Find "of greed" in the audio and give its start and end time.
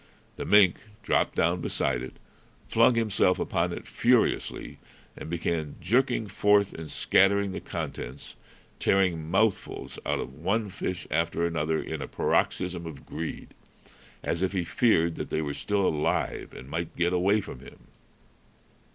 12.87-13.53